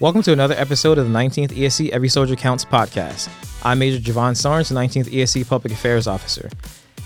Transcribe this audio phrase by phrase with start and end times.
[0.00, 3.28] Welcome to another episode of the 19th ESC Every Soldier Counts podcast.
[3.64, 6.48] I'm Major Javon Starnes, the 19th ESC Public Affairs Officer.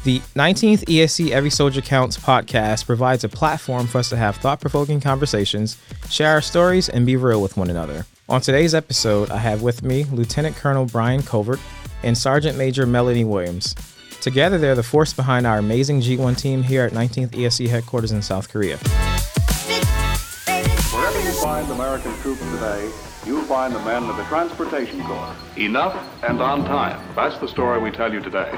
[0.05, 4.61] The 19th ESC Every Soldier Counts podcast provides a platform for us to have thought
[4.61, 5.79] provoking conversations,
[6.11, 8.05] share our stories, and be real with one another.
[8.29, 11.61] On today's episode, I have with me Lieutenant Colonel Brian Covert
[12.03, 13.75] and Sergeant Major Melanie Williams.
[14.21, 18.21] Together, they're the force behind our amazing G1 team here at 19th ESC headquarters in
[18.21, 18.79] South Korea.
[21.43, 22.89] Wherever you find American troops today,
[23.27, 25.35] you'll find the men of the Transportation Corps.
[25.57, 27.05] Enough and on time.
[27.17, 28.53] That's the story we tell you today.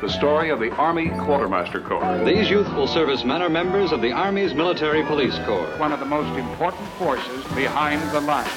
[0.00, 2.24] The story of the Army Quartermaster Corps.
[2.24, 5.66] These youthful servicemen are members of the Army's Military Police Corps.
[5.78, 8.48] one of the most important forces behind the line,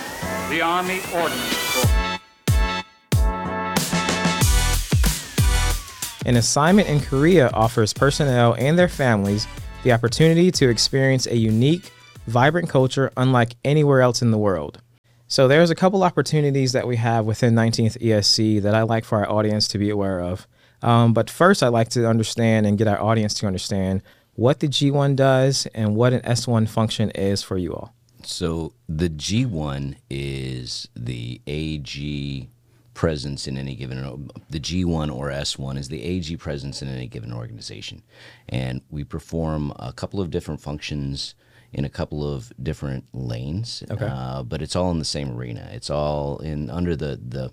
[0.50, 2.20] the Army Ordnance Corps.
[6.26, 9.48] An assignment in Korea offers personnel and their families
[9.84, 11.92] the opportunity to experience a unique,
[12.28, 14.82] vibrant culture unlike anywhere else in the world.
[15.28, 19.18] So there's a couple opportunities that we have within 19th ESC that I like for
[19.18, 20.48] our audience to be aware of.
[20.82, 24.04] Um, but first, I'd like to understand and get our audience to understand
[24.36, 27.96] what the G1 does and what an S1 function is for you all.
[28.24, 32.50] So the G1 is the AG
[32.94, 37.34] presence in any given the G1 or S1 is the AG presence in any given
[37.34, 38.02] organization,
[38.50, 41.36] and we perform a couple of different functions
[41.76, 43.84] in a couple of different lanes.
[43.92, 44.08] Okay.
[44.10, 45.70] Uh, but it's all in the same arena.
[45.74, 47.52] It's all in under the the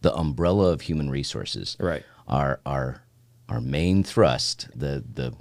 [0.00, 1.76] the umbrella of human resources.
[1.78, 2.02] Right.
[2.26, 3.02] Our our
[3.48, 5.34] our main thrust, the the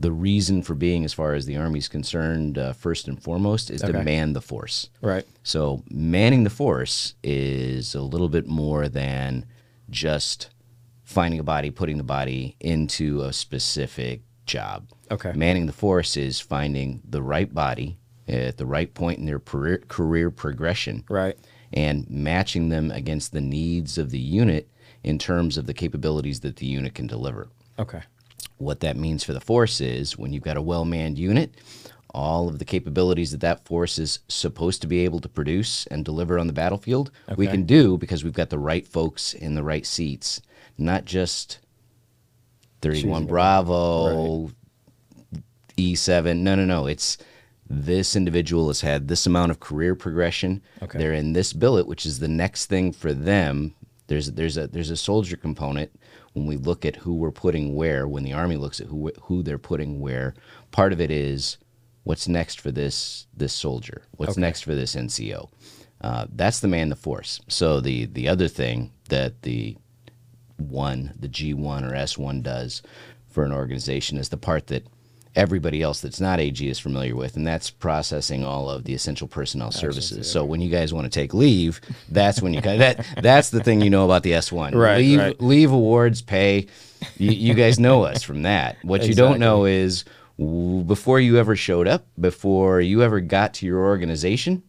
[0.00, 3.82] the reason for being, as far as the Army's concerned, uh, first and foremost, is
[3.82, 3.92] Okay.
[3.92, 4.90] to man the force.
[5.00, 5.26] Right.
[5.42, 9.44] So manning the force is a little bit more than
[9.90, 10.50] just
[11.02, 14.88] finding a body, putting the body into a specific job.
[15.10, 15.32] Okay.
[15.34, 19.78] Manning the force is finding the right body at the right point in their career,
[19.88, 21.36] career progression Right.
[21.72, 24.68] and matching them against the needs of the unit
[25.02, 27.48] in terms of the capabilities that the unit can deliver.
[27.78, 28.02] Okay.
[28.58, 31.54] What that means for the force is when you've got a well manned unit,
[32.12, 36.04] all of the capabilities that that force is supposed to be able to produce and
[36.04, 39.62] deliver on the battlefield, we can do because we've got the right folks in the
[39.62, 40.40] right seats,
[40.76, 41.58] not just
[42.82, 44.50] 31 Choosing a- Bravo,
[45.78, 46.38] E7.
[46.38, 46.86] No, no, no.
[46.86, 47.16] It's
[47.70, 50.62] this individual has had this amount of career progression.
[50.82, 50.98] Okay.
[50.98, 53.74] They're in this billet, which is the next thing for them.
[54.08, 55.90] There's there's a there's a soldier component
[56.32, 58.08] when we look at who we're putting where.
[58.08, 60.34] When the army looks at who who they're putting where,
[60.70, 61.58] part of it is
[62.04, 64.02] what's next for this this soldier.
[64.12, 64.40] What's Okay.
[64.40, 65.50] next for this NCO.
[66.00, 67.40] Uh, that's the man, the force.
[67.48, 69.76] So the the other thing that the
[70.56, 72.82] one, the G1 or S1 does
[73.28, 74.86] for an organization is the part that
[75.38, 79.28] everybody else that's not AG is familiar with, and that's processing all of the essential
[79.28, 80.30] personnel services.
[80.30, 83.62] So when you guys want to take leave, that's when you kind that that's the
[83.62, 84.74] thing you know about the S1.
[84.74, 85.40] Right, leave right.
[85.40, 86.66] leave awards, pay.
[87.16, 88.76] You, you guys know us from that.
[88.82, 90.04] What you don't know is
[90.38, 94.62] before you ever showed up, before you ever got to your organization,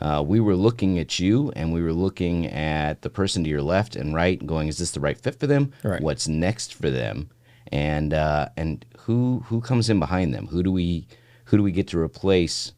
[0.00, 3.62] uh, we were looking at you and we were looking at the person to your
[3.62, 5.72] left and right and going, is this the right fit for them?
[5.82, 6.02] Right.
[6.02, 7.30] What's next for them?
[7.72, 10.46] And uh, and who who comes in behind them?
[10.48, 11.06] Who do we
[11.46, 12.72] who do we get to replace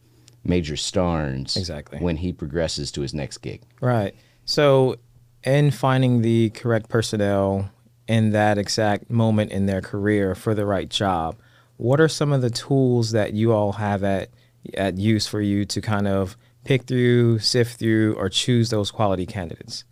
[0.44, 1.98] Major Starnes Exactly.
[2.00, 3.62] when he progresses to his next gig?
[3.80, 4.14] Right.
[4.44, 4.96] So,
[5.44, 7.70] in finding the correct personnel
[8.06, 11.36] in that exact moment in their career for the right job,
[11.76, 14.30] what are some of the tools that you all have at
[14.74, 19.24] at use for you to kind of pick through, sift through, or choose those quality
[19.26, 19.84] candidates?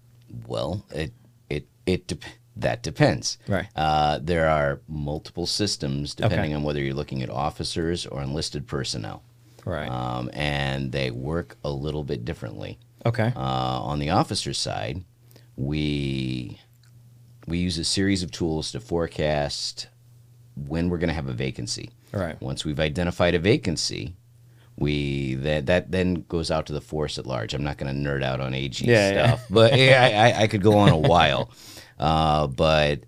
[0.47, 1.13] Well, it
[1.49, 2.25] it it dep-
[2.57, 3.39] that depends.
[3.47, 3.67] Right.
[3.77, 6.55] Uh, there are multiple systems depending Okay.
[6.55, 9.23] on whether you're looking at officers or enlisted personnel,
[9.65, 9.89] Right.
[9.89, 12.79] um, and they work a little bit differently.
[13.05, 13.33] okay.
[13.37, 13.41] Uh,
[13.91, 15.05] on the officer side,
[15.57, 16.59] we
[17.47, 19.87] we use a series of tools to forecast
[20.57, 21.91] when we're going to have a vacancy.
[22.13, 22.41] Right.
[22.41, 24.15] Once we've identified a vacancy,
[24.77, 27.55] we that that then goes out to the force at large.
[27.55, 29.27] I'm not going to nerd out on AG Yeah, yeah.
[29.29, 31.51] stuff, but yeah, I, I could go on a while.
[31.99, 33.01] Uh, but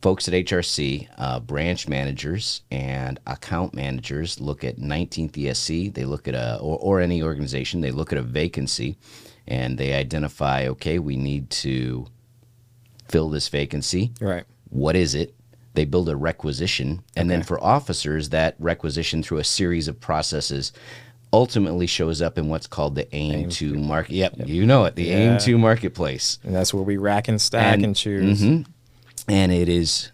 [0.00, 5.92] folks at HRC, uh, branch managers and account managers look at 19th ESC.
[5.94, 7.80] They look at a or, or any organization.
[7.80, 8.96] They look at a vacancy,
[9.46, 10.68] and they identify.
[10.68, 12.06] Okay, we need to
[13.08, 14.12] fill this vacancy.
[14.20, 14.44] Right.
[14.70, 15.34] What is it?
[15.74, 20.72] They build a requisition, and then for officers, that requisition through a series of processes
[21.32, 24.12] ultimately shows up in what's called the aim, Aim to market.
[24.14, 25.32] Yep, you know it, the Yeah.
[25.34, 26.38] aim to marketplace.
[26.44, 28.40] And that's where we rack and stack and, choose.
[28.42, 28.66] Mhm.
[29.28, 30.10] And it is,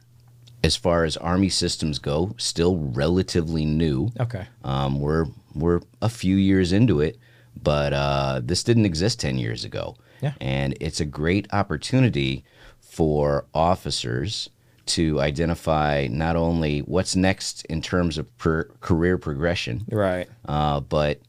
[0.65, 4.11] as far as army systems go, still relatively new.
[4.19, 4.47] Okay.
[4.65, 7.17] Um, we're we're a few years into it,
[7.63, 9.95] but uh, this didn't exist 10 years ago.
[10.21, 10.33] Yeah.
[10.41, 12.43] And it's a great opportunity
[12.81, 14.49] for officers
[14.87, 20.29] to identify not only what's next in terms of per- career progression, Right.
[20.47, 21.21] uh, but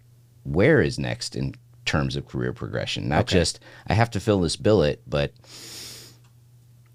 [0.43, 1.55] where is next in
[1.85, 3.07] terms of career progression.
[3.07, 3.33] Not Okay.
[3.39, 5.31] just I have to fill this billet, but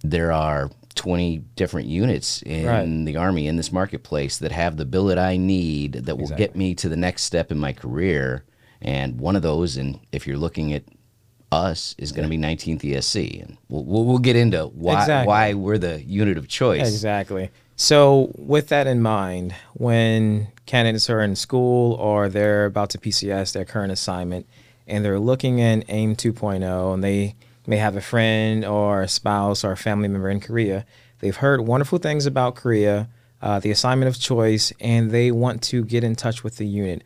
[0.03, 3.05] there are 20 different units in Right.
[3.07, 6.75] the army in this marketplace that have the billet I need that will get me
[6.77, 8.45] to the next step in my career.
[8.83, 10.83] And one of those, and if you're looking at
[11.53, 15.29] us, is going to be 19th ESC, and we'll, we'll, get into why Exactly.
[15.29, 16.87] why we're the unit of choice.
[16.87, 17.51] Exactly.
[17.77, 23.53] So, with that in mind, when candidates are in school or they're about to PCS
[23.53, 24.47] their current assignment
[24.87, 27.35] and they're looking in AIM 2.0 and they
[27.67, 30.85] may have a friend or a spouse or a family member in Korea,
[31.21, 33.09] they've heard wonderful things about Korea,
[33.41, 37.03] uh, the assignment of choice, and they want to get in touch with the unit.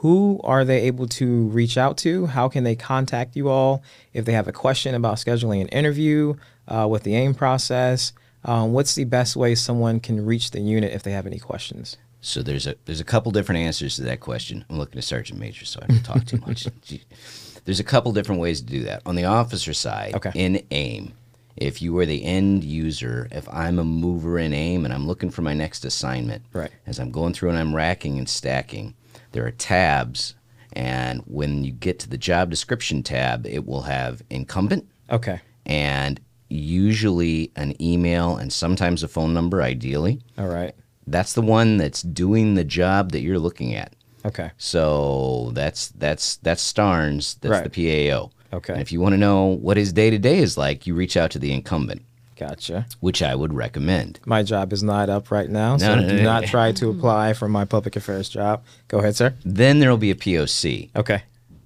[0.00, 2.26] Who are they able to reach out to?
[2.26, 3.82] How can they contact you all
[4.12, 6.34] if they have a question about scheduling an interview
[6.68, 8.12] uh, with the AIM process?
[8.44, 11.96] Um, what's the best way someone can reach the unit if they have any questions?
[12.20, 14.64] So there's a there's a couple different answers to that question.
[14.68, 16.66] I'm looking at Sergeant Major, so I don't talk too much.
[17.64, 19.02] There's a couple different ways to do that.
[19.06, 20.30] On the officer side, Okay.
[20.36, 21.14] in AIM,
[21.56, 25.30] if you are the end user, if I'm a mover in AIM and I'm looking
[25.30, 26.70] for my next assignment, Right.
[26.86, 28.94] as I'm going through and I'm racking and stacking,
[29.36, 30.34] there are tabs,
[30.72, 35.40] and when you get to the job description tab, it will have incumbent Okay.
[35.66, 36.18] and
[36.48, 40.20] usually an email and sometimes a phone number, ideally.
[40.38, 40.74] All right.
[41.06, 43.92] That's the one that's doing the job that you're looking at.
[44.24, 44.50] Okay.
[44.56, 47.38] So that's that's that's Starnes.
[47.40, 47.70] That's Right.
[47.72, 48.30] the PAO.
[48.54, 48.72] Okay.
[48.72, 51.16] And if you want to know what his day to day is like, you reach
[51.16, 52.02] out to the incumbent,
[52.36, 52.86] Gotcha.
[53.00, 54.20] which I would recommend.
[54.26, 56.48] My job is not up right now, so No, no, do no, not no.
[56.48, 58.62] try to apply for my public affairs job.
[58.88, 59.34] Go ahead, sir.
[59.44, 60.90] Then there will be a POC.
[60.94, 61.22] Okay.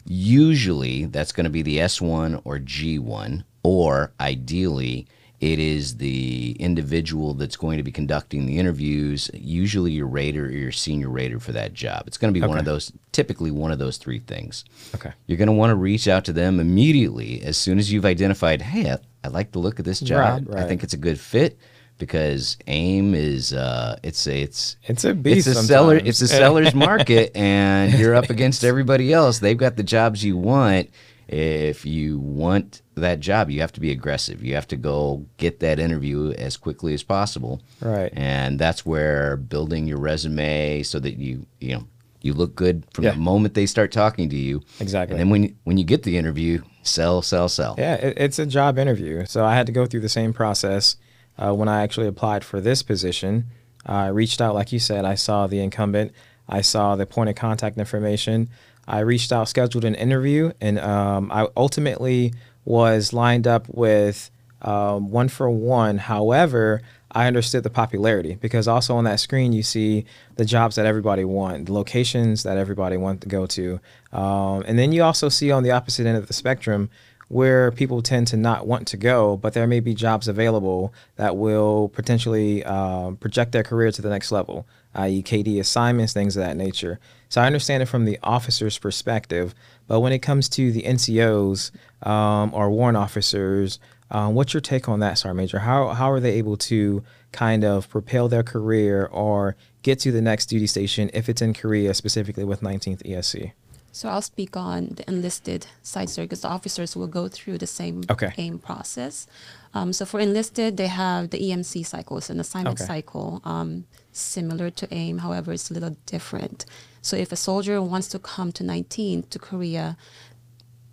[0.06, 5.06] Usually that's going to be the S1 or G1, or ideally,
[5.40, 10.50] it is the individual that's going to be conducting the interviews, usually your rater or
[10.50, 12.04] your senior rater for that job.
[12.06, 14.64] It's going to be one of those, typically one of those three things.
[14.94, 15.12] Okay.
[15.26, 18.60] You're going to want to reach out to them immediately as soon as you've identified,
[18.60, 20.46] hey, I, I like the look of this job.
[20.46, 21.58] Right, I think it's a good fit
[21.96, 25.46] because AIM is uh, it's a, it's It's a beast.
[25.48, 29.38] it's a seller it's a seller's market and you're up against everybody else.
[29.38, 30.90] They've got the jobs you want.
[31.28, 34.42] If you want that job, you have to be aggressive.
[34.44, 37.60] You have to go get that interview as quickly as possible.
[37.80, 38.10] Right.
[38.14, 41.86] And that's where building your resume so that you, you know,
[42.22, 43.12] you look good from Yeah.
[43.12, 44.62] the moment they start talking to you.
[44.78, 45.14] Exactly.
[45.14, 47.74] And then when you, when you get the interview, sell, sell, sell.
[47.78, 49.24] Yeah, it, it's a job interview.
[49.26, 50.96] So I had to go through the same process
[51.38, 53.46] uh, when I actually applied for this position.
[53.86, 56.12] I reached out, like you said, I saw the incumbent,
[56.48, 58.50] I saw the point of contact information.
[58.86, 64.30] I reached out, scheduled an interview, and um, I ultimately was lined up with
[64.62, 65.98] um, one for one.
[65.98, 70.04] However, I understood the popularity because also on that screen you see
[70.36, 73.80] the jobs that everybody want, the locations that everybody want to go to,
[74.12, 76.90] um, and then you also see on the opposite end of the spectrum
[77.30, 81.36] where people tend to not want to go, but there may be jobs available that
[81.36, 84.66] will potentially um, project their career to the next level,
[84.96, 86.98] i.e., KD assignments, things of that nature.
[87.30, 89.54] So I understand it from the officer's perspective,
[89.86, 91.70] but when it comes to the NCOs
[92.06, 93.78] um, or warrant officers,
[94.10, 95.60] um, what's your take on that, Sergeant Major?
[95.60, 100.20] How, how are they able to kind of propel their career or get to the
[100.20, 103.52] next duty station if it's in Korea, specifically with 19th ESC?
[103.92, 107.66] So I'll speak on the enlisted side, sir, because the officers will go through the
[107.66, 108.32] same Okay.
[108.38, 109.28] AIM process.
[109.72, 112.86] Um, so for enlisted, they have the EMC cycle, it's an assignment Okay.
[112.86, 115.18] cycle, um, similar to AIM.
[115.18, 116.66] However, it's a little different.
[117.02, 119.96] So if a soldier wants to come to 19th to Korea,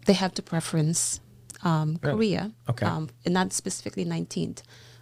[0.05, 1.19] they have to preference
[1.63, 2.15] um, Really?
[2.15, 2.85] Korea, Okay.
[2.85, 4.61] um, and not specifically 19th,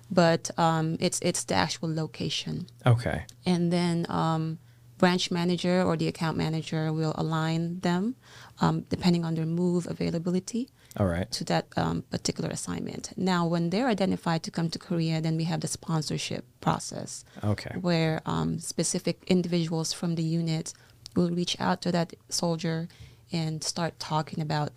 [0.10, 3.26] but um, it's it's the actual location Okay.
[3.46, 4.58] and then um,
[4.98, 8.16] branch manager or the account manager will align them
[8.62, 11.30] um, depending on their move availability All right.
[11.32, 13.12] to that um, particular assignment.
[13.18, 17.76] Now, when they're identified to come to Korea, then we have the sponsorship process, Okay.
[17.82, 20.74] where um, specific individuals from the unit
[21.16, 22.88] will reach out to that soldier
[23.32, 24.72] and start talking about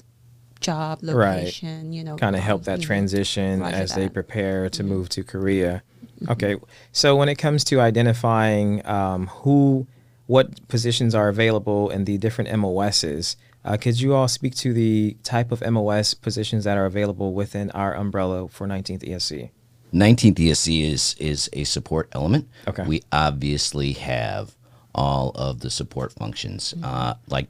[0.61, 1.38] job Right.
[1.38, 1.92] location.
[1.92, 4.07] You know, kind of help that transition Roger as they that.
[4.07, 4.14] Mm-hmm.
[4.14, 5.83] prepare to move to Korea.
[6.28, 6.57] Okay,
[6.90, 9.87] so when it comes to identifying um, who,
[10.26, 15.16] what positions are available in the different MOSs, uh, could you all speak to the
[15.23, 19.50] type of MOS positions that are available within our umbrella for 19th ESC?
[19.95, 22.49] 19th ESC is is a support element.
[22.66, 22.83] Okay.
[22.83, 24.57] We obviously have
[24.99, 26.75] all of the support functions.
[26.83, 27.47] Uh, like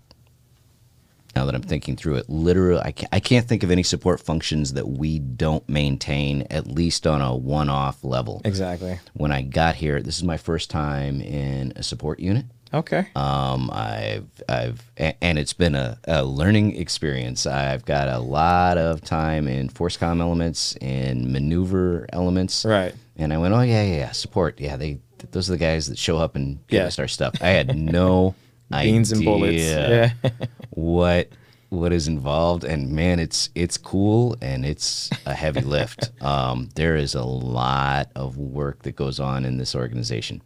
[1.34, 4.20] now that I'm thinking through it, literally, I can't, I can't think of any support
[4.20, 8.42] functions that we don't maintain at least on a one-off level.
[8.44, 8.98] Exactly.
[9.14, 12.46] When I got here, this is my first time in a support unit.
[12.74, 13.06] Okay.
[13.16, 17.46] Um, I've, I've, a- and it's been a, a learning experience.
[17.46, 22.64] I've got a lot of time in FORSCOM elements and maneuver elements.
[22.66, 22.94] Right.
[23.16, 24.60] And I went, oh yeah, yeah, yeah, support.
[24.60, 24.98] Yeah, they,
[25.32, 26.86] those are the guys that show up and give Yeah.
[26.86, 27.34] us our stuff.
[27.40, 28.34] I had no
[28.70, 29.52] Beans and bullets.
[29.62, 30.30] idea Yeah.
[30.70, 31.28] what
[31.70, 36.96] what is involved and man it's it's cool and it's a heavy lift um, there
[36.96, 40.40] is a lot of work that goes on in this organization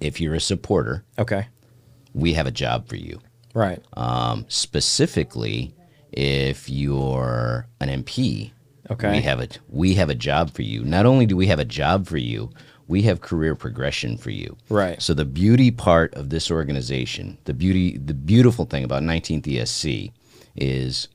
[0.00, 1.46] if you're a supporter okay.
[2.14, 3.20] we have a job for you
[3.54, 3.82] Right.
[3.96, 5.74] um, specifically
[6.12, 8.52] if you're an mp
[8.90, 9.10] Okay.
[9.12, 11.64] we have a we have a job for you not only do we have a
[11.64, 12.50] job for you
[12.88, 15.00] we have career progression for you Right.
[15.00, 20.10] so the beauty part of this organization, the beauty, the beautiful thing about 19th ESC
[20.56, 21.08] is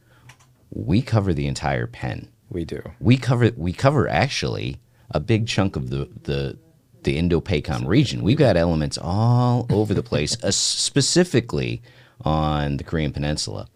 [0.69, 2.29] we cover the entire pen.
[2.49, 2.81] we do.
[2.99, 4.77] We cover we cover actually
[5.11, 6.57] a big chunk of the the
[7.03, 8.21] the Indo-PACOM region.
[8.21, 11.81] We've got elements all over the place, uh, specifically
[12.23, 13.67] on the Korean Peninsula.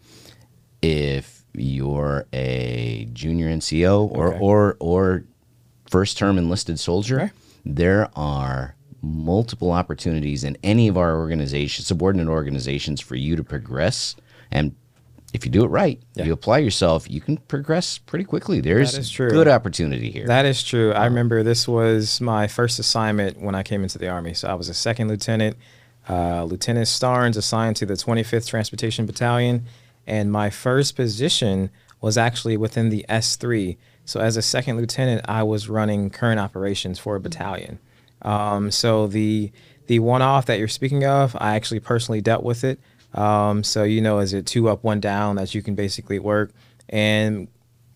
[0.80, 4.38] If you're a junior NCO or Okay.
[4.40, 5.24] or or
[5.90, 7.30] first term enlisted soldier, Okay.
[7.68, 14.16] There are multiple opportunities in any of our organizations, subordinate organizations, for you to progress.
[14.50, 14.74] And
[15.34, 16.24] if you do it right, Yeah.
[16.24, 18.60] you apply yourself, you can progress pretty quickly.
[18.60, 20.26] There's good opportunity here.
[20.26, 20.92] That is true.
[20.92, 24.32] I remember this was my first assignment when I came into the Army.
[24.34, 25.56] So I was a second lieutenant,
[26.08, 29.64] uh, Lieutenant Starnes, assigned to the 25th Transportation Battalion.
[30.06, 31.68] And my first position
[32.00, 33.76] was actually within the S3.
[34.08, 37.78] So as a second lieutenant, I was running current operations for a battalion.
[38.22, 39.52] Um, so the
[39.86, 42.80] the one off that you're speaking of, I actually personally dealt with it.
[43.12, 46.52] Um, so you know, is it two up, one down that you can basically work,
[46.88, 47.48] and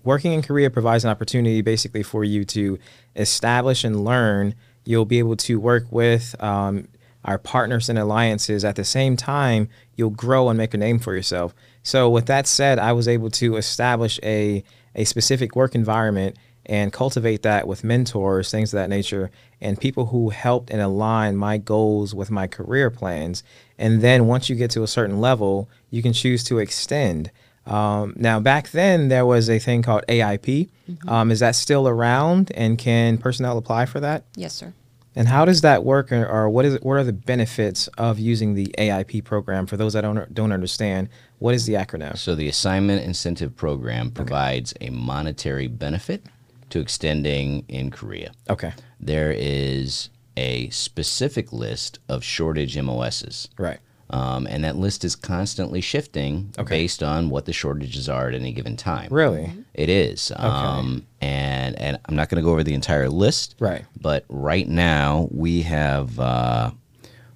[0.05, 2.79] working in Korea provides an opportunity basically for you to
[3.17, 4.55] establish and learn.
[4.85, 6.89] You'll be able to work with um,
[7.25, 9.71] our partners and alliances at the same time.
[9.97, 11.55] You'll grow and make a name for yourself.
[11.83, 14.63] So, with that said, I was able to establish a
[14.95, 19.31] a specific work environment and cultivate that with mentors, things of that nature,
[19.61, 23.43] and people who helped and aligned my goals with my career plans.
[23.79, 27.31] And then once you get to a certain level, you can choose to extend.
[27.67, 30.69] Um, now, back then, there was a thing called AIP.
[31.09, 34.25] Um, is that still around, and can personnel apply for that?
[34.37, 34.73] Yes, sir.
[35.15, 38.19] And how does that work, or, or what is it, what are the benefits of
[38.19, 39.67] using the AIP program?
[39.67, 42.17] For those that don't don't understand, what is the acronym?
[42.17, 46.25] So the assignment incentive program provides a monetary benefit
[46.71, 48.33] to extending in Korea.
[48.49, 53.49] Okay, There is a specific list of shortage MOSs.
[53.59, 53.81] right.
[54.13, 56.69] Um, and that list is constantly shifting Okay.
[56.83, 59.09] based on what the shortages are at any given time.
[59.11, 59.51] Really?
[59.73, 60.31] It is.
[60.37, 63.55] Um, and and I'm not going to go over the entire list.
[63.59, 63.85] Right.
[64.01, 66.73] But right now we have uh,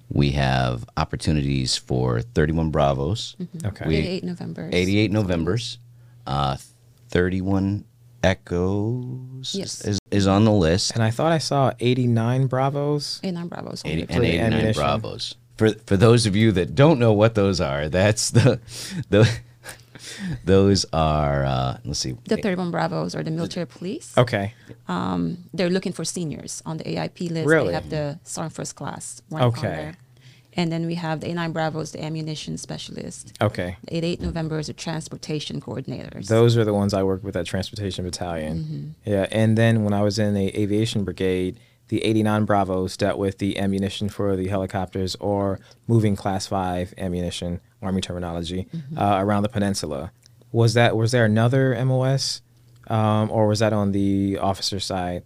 [0.09, 3.85] we have opportunities for 31 Bravos, Okay.
[3.87, 4.69] We- 88 Novembers.
[4.73, 5.77] 88 Novembers,
[6.27, 6.57] uh,
[7.09, 7.85] 31
[8.23, 9.85] Echoes Yes.
[9.85, 13.19] is, is on the list, And I thought I saw 89 Bravos.
[13.23, 13.81] 89 Bravos.
[13.85, 14.81] 80, and 89 ammunition.
[14.83, 15.35] Bravos.
[15.57, 18.59] For for those of you that don't know what those are, that's the
[19.09, 19.27] the
[20.45, 22.15] those are uh, let's see.
[22.25, 24.17] The 31 Bravos or the military police.
[24.17, 24.53] Okay.
[25.53, 27.47] They're looking for seniors on the AIP list.
[27.47, 27.67] Really?
[27.67, 29.21] They have the Sergeant First Class.
[29.29, 29.93] rank Okay.
[30.53, 33.31] And then we have the A9 Bravos, the ammunition specialist.
[33.39, 33.77] Okay.
[33.83, 36.27] The 88 November is the transportation coordinators.
[36.29, 38.95] Those are the ones I worked with at Transportation Battalion.
[39.05, 43.37] Yeah, and then when I was in the aviation brigade, the 89 Bravos dealt with
[43.37, 48.67] the ammunition for the helicopters or moving Class Five ammunition, Army terminology,
[48.97, 50.11] uh, around the peninsula.
[50.51, 52.41] Was that was there another MOS,
[52.87, 55.23] um, or was that on the officer side?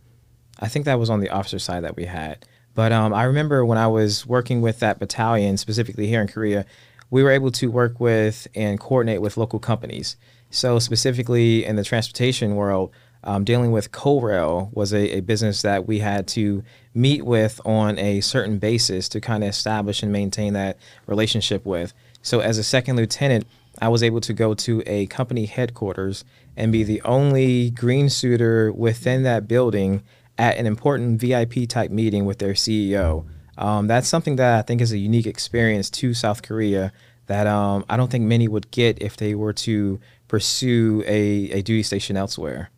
[0.60, 2.46] I think that was on the officer side that we had.
[2.74, 6.66] But um, I remember when I was working with that battalion, specifically here in Korea,
[7.10, 10.16] we were able to work with and coordinate with local companies.
[10.50, 12.92] So specifically in the transportation world,
[13.24, 16.64] um, dealing with Korail was a, a business that we had to
[16.94, 21.94] meet with on a certain basis to kind of establish and maintain that relationship with.
[22.22, 23.46] So as a second lieutenant,
[23.80, 26.26] I was able to go to a company headquarters
[26.58, 30.04] and be the only green suitor within that building
[30.38, 33.26] at an important VIP type meeting with their CEO.
[33.58, 36.92] Um, that's something that I think is a unique experience to South Korea
[37.28, 41.62] that um, I don't think many would get if they were to pursue a, a
[41.62, 42.70] duty station elsewhere.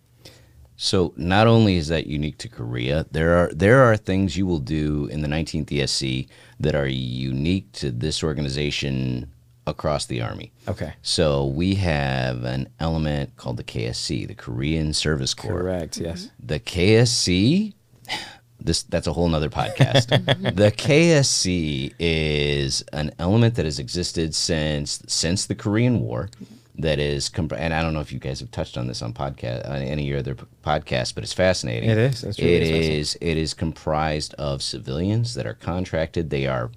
[0.84, 4.60] So not only is that unique to Korea, there are there are things you will
[4.60, 6.28] do in the 19th ESC
[6.60, 9.32] that are unique to this organization
[9.66, 10.52] across the Army.
[10.68, 10.94] Okay.
[11.02, 15.62] So we have an element called the KSC, the Korean Service Corps.
[15.62, 16.00] Correct.
[16.00, 16.26] Yes.
[16.26, 16.48] Mm-hmm.
[16.48, 17.74] The KSC,
[18.60, 20.10] this that's a whole nother podcast.
[20.58, 26.28] the KSC is an element that has existed since since the Korean War.
[26.76, 29.14] That is, comp- and I don't know if you guys have touched on this on
[29.14, 31.88] podcast, on any other p- podcast, but it's fascinating.
[31.90, 32.24] It is.
[32.24, 33.18] It's really It is.
[33.22, 36.32] It is comprised of civilians that are contracted.
[36.32, 36.72] They are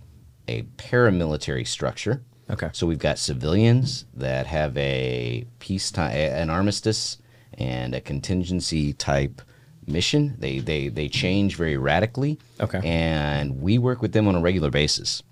[0.48, 2.22] a paramilitary structure.
[2.50, 2.68] Okay.
[2.72, 7.18] So we've got civilians that have a peacetime, an armistice,
[7.54, 9.40] and a contingency type
[9.86, 10.36] mission.
[10.38, 12.38] They they they change very radically.
[12.60, 12.80] Okay.
[12.84, 15.22] And we work with them on a regular basis.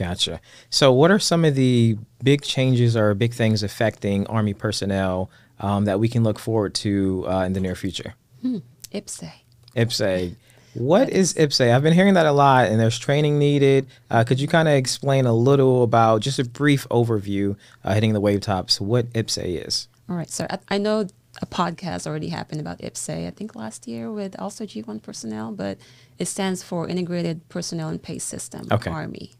[0.00, 0.40] Gotcha.
[0.70, 5.84] So, what are some of the big changes or big things affecting Army personnel um,
[5.84, 8.14] that we can look forward to uh, in the near future?
[8.42, 9.30] IPPS-A.
[9.76, 10.36] IPPS-A.
[10.72, 11.72] What is IPPS-A?
[11.74, 13.88] I've been hearing that a lot, and there's training needed.
[14.10, 18.14] Uh, could you kind of explain a little about just a brief overview, uh, hitting
[18.14, 19.86] the wave tops, what IPPS-A is?
[20.08, 20.46] All right, sir.
[20.48, 21.06] I, I know
[21.42, 25.76] a podcast already happened about IPPS-A, I think last year with also G1 personnel, but
[26.18, 28.90] it stands for Integrated Personnel and Pay System, Okay.
[28.90, 29.32] Army.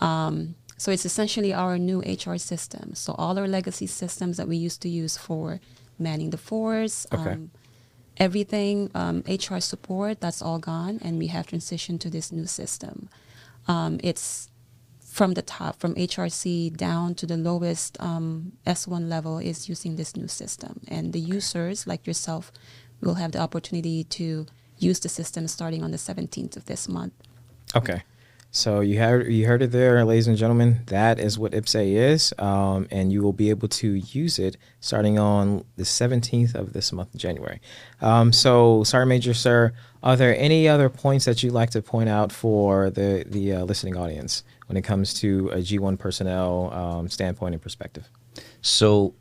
[0.00, 2.94] Um, so it's essentially our new HR system.
[2.94, 5.60] So all our legacy systems that we used to use for
[5.98, 7.32] manning the force, Okay.
[7.32, 7.50] um,
[8.16, 13.08] everything, um, HR support, that's all gone, and we have transitioned to this new system.
[13.66, 14.50] Um, it's
[15.00, 20.14] from the top, from HRC down to the lowest um, S1 level is using this
[20.16, 20.80] new system.
[20.86, 22.52] And the users, like yourself,
[23.00, 24.46] will have the opportunity to
[24.78, 27.14] use the system starting on the 17th of this month.
[27.74, 28.02] Okay.
[28.50, 30.80] So you heard you heard it there, ladies and gentlemen.
[30.86, 35.18] That is what IPPS-A is, um, and you will be able to use it starting
[35.18, 37.60] on the 17th of this month, January.
[38.00, 42.08] Um, so, Sergeant Major, sir, are there any other points that you'd like to point
[42.08, 47.10] out for the the uh, listening audience when it comes to a G1 personnel um,
[47.10, 48.08] standpoint and perspective?
[48.62, 49.14] So,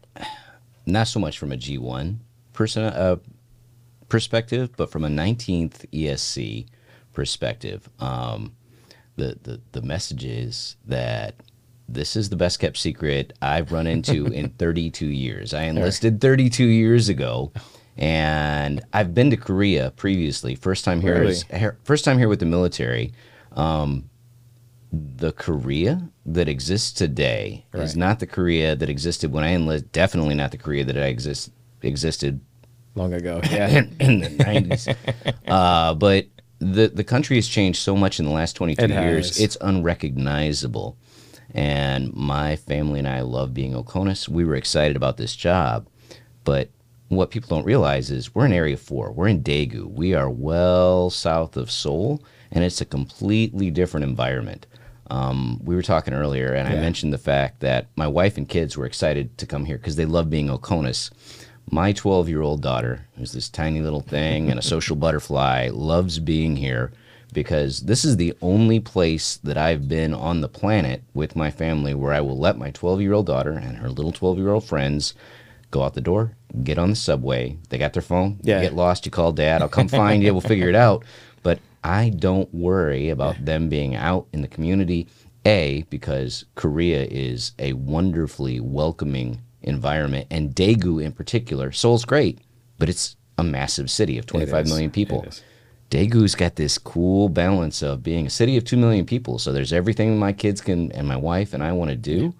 [0.85, 2.15] not so much from a G1
[2.53, 3.17] person uh,
[4.07, 6.67] perspective, but from a 19th ESC
[7.13, 8.55] perspective, um,
[9.17, 11.35] the, the the message is that
[11.89, 15.53] this is the best kept secret I've run into in 32 years.
[15.53, 17.51] I enlisted 32 years ago.
[17.99, 20.53] And I've been to Korea previously.
[20.53, 21.31] First time here, Really?
[21.31, 21.45] is-
[21.83, 23.11] first time here with the military.
[23.53, 24.09] Um,
[24.91, 29.91] the Korea that exists today is not the Korea that existed when I enlisted.
[29.91, 31.51] Definitely not the Korea that I exist
[31.81, 32.39] existed
[32.95, 33.67] Long ago, yeah.
[33.67, 34.87] in, in the nineties.
[35.47, 36.25] uh, but
[36.59, 39.29] the the country has changed so much in the last twenty two It years.
[39.29, 39.39] has.
[39.39, 40.97] It's unrecognizable.
[41.53, 44.27] And my family and I love being Oconus.
[44.27, 45.87] We were excited about this job,
[46.43, 46.69] but
[47.07, 49.11] what people don't realize is we're in Area Four.
[49.11, 49.89] We're in Daegu.
[49.89, 54.67] We are well south of Seoul, and it's a completely different environment.
[55.09, 58.75] Um, we were talking earlier, and I mentioned the fact that my wife and kids
[58.75, 61.11] were excited to come here because they love being Oconus.
[61.69, 66.19] My 12 year old daughter, who's this tiny little thing and a social butterfly, loves
[66.19, 66.91] being here
[67.33, 71.93] because this is the only place that I've been on the planet with my family
[71.93, 74.63] where I will let my 12 year old daughter and her little 12 year old
[74.63, 75.13] friends
[75.69, 77.57] go out the door, get on the subway.
[77.69, 78.39] They got their phone.
[78.41, 78.57] Yeah.
[78.57, 79.61] You get lost, you call dad.
[79.61, 80.33] I'll come find you.
[80.33, 81.03] We'll figure it out.
[81.43, 85.07] But I don't worry about them being out in the community.
[85.45, 91.71] A, because Korea is a wonderfully welcoming environment, and Daegu in particular.
[91.71, 92.39] Seoul's great,
[92.77, 94.71] but it's a massive city of twenty-five is.
[94.71, 95.25] million people.
[95.89, 99.39] Daegu's got this cool balance of being a city of 2 million people.
[99.39, 102.33] So there's everything my kids can and my wife and I want to do.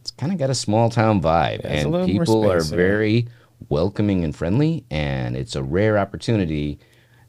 [0.00, 1.62] It's kind of got a small town vibe.
[1.62, 3.28] Yeah, and people are very
[3.68, 4.84] welcoming and friendly.
[4.90, 6.80] And it's a rare opportunity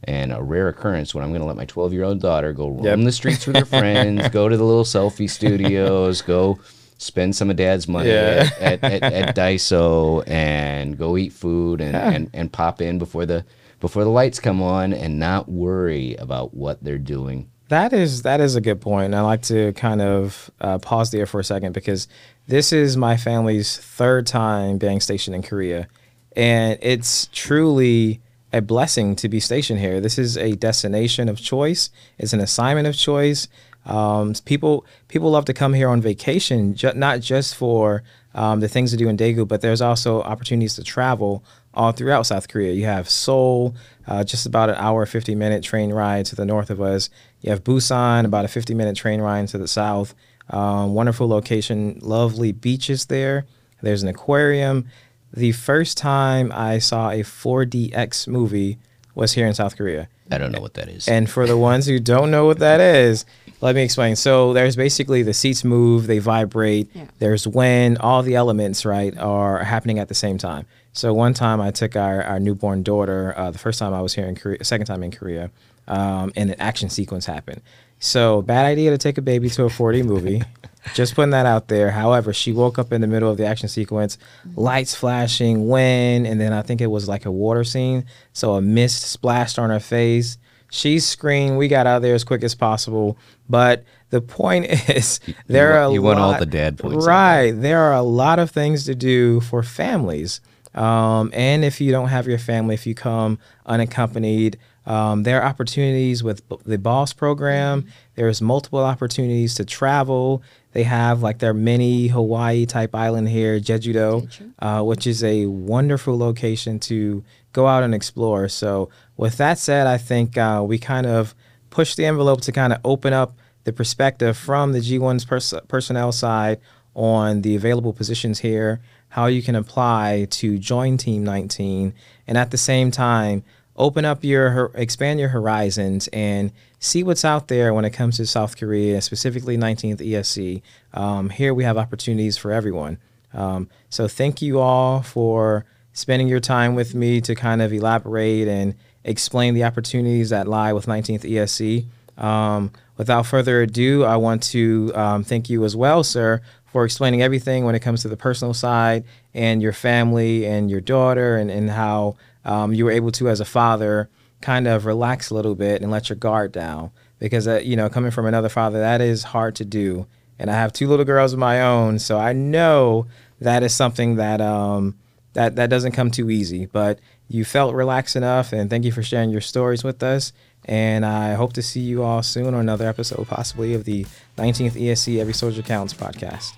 [0.05, 2.69] and a rare occurrence when I'm going to let my 12 year old daughter go
[2.69, 6.57] roam the streets with her friends, go to the little selfie studios, go
[6.99, 8.49] spend some of dad's money Yeah.
[8.59, 12.11] at, at, at, at Daiso and go eat food and, Yeah.
[12.11, 13.43] and, and pop in before the
[13.79, 17.49] before the lights come on and not worry about what they're doing.
[17.69, 19.05] That is that is a good point.
[19.05, 22.07] And I like to kind of uh, pause there for a second because
[22.47, 25.87] this is my family's third time being stationed in Korea,
[26.35, 30.01] and it's truly a blessing to be stationed here.
[30.01, 31.91] This is a destination of choice.
[32.17, 33.47] It's an assignment of choice.
[33.85, 38.03] Um, people people love to come here on vacation, ju- not just for
[38.35, 42.25] um, the things to do in Daegu, but there's also opportunities to travel all throughout
[42.25, 42.73] South Korea.
[42.73, 43.75] You have Seoul,
[44.07, 47.09] uh, just about an hour, 50 minute train ride to the north of us.
[47.41, 50.13] You have Busan, about a 50 minute train ride to the south.
[50.49, 53.45] Um, wonderful location, lovely beaches there.
[53.81, 54.87] There's an aquarium.
[55.31, 58.79] The first time I saw a 4DX movie
[59.13, 60.09] was here in South Korea.
[60.31, 61.07] I don't know what that is.
[61.07, 63.25] And for the ones who don't know what that is,
[63.61, 64.15] Let me explain.
[64.15, 66.89] So there's basically the seats move, they vibrate.
[66.93, 67.05] Yeah.
[67.19, 70.65] There's when all the elements right are happening at the same time.
[70.93, 74.13] So one time I took our, our newborn daughter, uh, the first time I was
[74.15, 75.51] here in Korea, second time in Korea,
[75.87, 77.61] um, and an action sequence happened.
[77.99, 80.41] So bad idea to take a baby to a 4D movie.
[80.93, 81.91] Just putting that out there.
[81.91, 84.17] However, she woke up in the middle of the action sequence,
[84.55, 88.05] lights flashing, wind, and then I think it was like a water scene.
[88.31, 90.37] So a mist splashed on her face.
[90.71, 91.57] She screamed.
[91.57, 93.17] We got out of there as quick as possible.
[93.49, 97.51] But the point is, there wa- are a you want all the dad points right?
[97.51, 100.41] There are a lot of things to do for families.
[100.75, 105.47] Um, and if you don't have your family, if you come unaccompanied, um, there are
[105.47, 107.85] opportunities with b- the Boss program.
[108.15, 110.41] There's multiple opportunities to travel.
[110.73, 114.27] They have like their mini Hawaii type island here, Jeju-do,
[114.59, 118.47] uh, which is a wonderful location to go out and explore.
[118.47, 121.33] So, with that said, I think uh, we kind of
[121.71, 123.35] push the envelope to kind of open up
[123.69, 126.59] the perspective from the G1's pers- personnel side
[126.95, 131.93] on the available positions here, how you can apply to join Team 19,
[132.25, 133.43] and at the same time,
[133.75, 138.25] open up your, expand your horizons and see what's out there when it comes to
[138.25, 140.63] South Korea, specifically 19th ESC.
[140.95, 142.97] Um, here we have opportunities for everyone.
[143.35, 148.47] Um, so thank you all for spending your time with me to kind of elaborate
[148.47, 151.85] and explain the opportunities that lie with 19th ESC.
[152.21, 157.21] Um, without further ado, I want to um, thank you as well, sir, for explaining
[157.21, 161.49] everything when it comes to the personal side and your family and your daughter and,
[161.49, 164.09] and how um, you were able to, as a father,
[164.41, 166.91] kind of relax a little bit and let your guard down.
[167.19, 170.05] Because, uh, you know, coming from another father, that is hard to do.
[170.37, 173.07] And I have two little girls of my own, so I know
[173.39, 174.97] that is something that um,
[175.33, 176.65] that that doesn't come too easy.
[176.65, 180.33] But you felt relaxed enough, and thank you for sharing your stories with us.
[180.65, 184.05] And I hope to see you all soon on another episode, possibly of the
[184.37, 186.53] 19th ESC Every Soldier Counts podcast.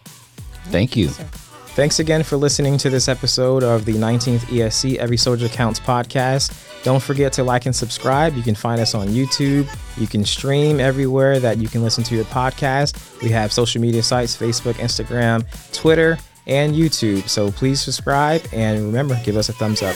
[0.65, 1.09] Thank you.
[1.73, 6.83] Thanks again for listening to this episode of the 19th ESC Every Soldier Counts podcast.
[6.83, 8.35] Don't forget to like and subscribe.
[8.35, 9.69] You can find us on YouTube.
[9.97, 13.21] You can stream everywhere that you can listen to your podcast.
[13.21, 17.29] We have social media sites Facebook, Instagram, Twitter, and YouTube.
[17.29, 19.95] So please subscribe and remember, give us a thumbs up.